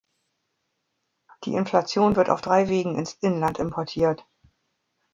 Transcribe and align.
Die 1.43 1.53
Inflation 1.53 2.15
wird 2.15 2.31
auf 2.31 2.41
drei 2.41 2.69
Wegen 2.69 2.95
ins 2.97 3.13
Inland 3.21 3.59
importiert. 3.59 4.25